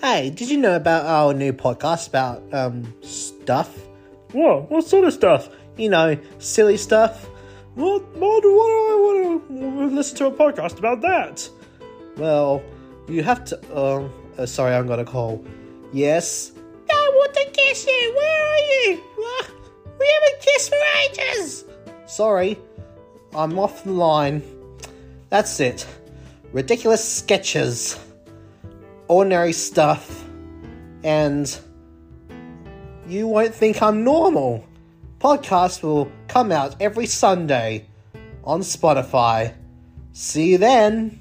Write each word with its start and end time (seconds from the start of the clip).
Hey, 0.00 0.30
did 0.30 0.48
you 0.48 0.58
know 0.58 0.76
about 0.76 1.06
our 1.06 1.34
new 1.34 1.52
podcast 1.52 2.08
about 2.08 2.42
um 2.52 2.94
stuff? 3.02 3.76
What? 4.32 4.70
What 4.70 4.84
sort 4.84 5.04
of 5.04 5.12
stuff? 5.12 5.48
You 5.76 5.88
know, 5.90 6.16
silly 6.38 6.76
stuff. 6.76 7.24
What? 7.74 8.02
Why 8.16 8.38
do 8.42 8.48
I 8.48 8.96
want 9.00 9.48
to 9.48 9.86
listen 9.96 10.16
to 10.18 10.26
a 10.26 10.30
podcast 10.30 10.78
about 10.78 11.00
that? 11.02 11.48
Well, 12.16 12.62
you 13.08 13.22
have 13.24 13.44
to. 13.46 13.56
Um, 13.76 14.12
uh, 14.38 14.46
sorry, 14.46 14.74
I'm 14.74 14.86
gonna 14.86 15.04
call. 15.04 15.44
Yes. 15.92 16.52
I 16.90 17.10
want 17.14 17.34
to 17.34 17.44
kiss 17.52 17.86
you. 17.86 18.12
Where 18.16 18.46
are 18.46 18.58
you? 18.58 19.02
We 19.98 20.14
haven't 20.14 20.40
kissed 20.42 20.68
for 20.70 20.76
ages. 21.04 21.64
Sorry, 22.06 22.56
I'm 23.34 23.58
off 23.58 23.82
the 23.82 23.90
line. 23.92 24.42
That's 25.28 25.58
it. 25.58 25.86
Ridiculous 26.52 27.02
sketches, 27.06 27.98
ordinary 29.08 29.52
stuff, 29.52 30.24
and 31.02 31.58
you 33.08 33.26
won't 33.26 33.54
think 33.54 33.82
I'm 33.82 34.04
normal. 34.04 34.64
Podcast 35.18 35.82
will 35.82 36.12
come 36.28 36.52
out 36.52 36.76
every 36.80 37.06
Sunday 37.06 37.86
on 38.44 38.60
Spotify. 38.60 39.54
See 40.12 40.52
you 40.52 40.58
then. 40.58 41.20